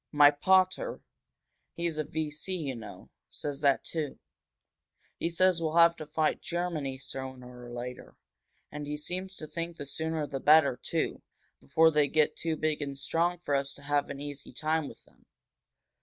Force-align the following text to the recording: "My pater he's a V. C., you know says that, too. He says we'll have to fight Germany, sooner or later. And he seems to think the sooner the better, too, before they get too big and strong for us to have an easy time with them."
"My 0.11 0.31
pater 0.31 0.99
he's 1.75 1.99
a 1.99 2.03
V. 2.03 2.31
C., 2.31 2.55
you 2.57 2.75
know 2.75 3.11
says 3.29 3.61
that, 3.61 3.83
too. 3.83 4.17
He 5.19 5.29
says 5.29 5.61
we'll 5.61 5.75
have 5.75 5.95
to 5.97 6.07
fight 6.07 6.41
Germany, 6.41 6.97
sooner 6.97 7.63
or 7.65 7.69
later. 7.71 8.15
And 8.71 8.87
he 8.87 8.97
seems 8.97 9.35
to 9.35 9.45
think 9.45 9.77
the 9.77 9.85
sooner 9.85 10.25
the 10.25 10.39
better, 10.39 10.75
too, 10.81 11.21
before 11.59 11.91
they 11.91 12.07
get 12.07 12.35
too 12.35 12.57
big 12.57 12.81
and 12.81 12.97
strong 12.97 13.37
for 13.41 13.53
us 13.53 13.75
to 13.75 13.83
have 13.83 14.09
an 14.09 14.19
easy 14.19 14.53
time 14.53 14.87
with 14.87 15.05
them." 15.05 15.23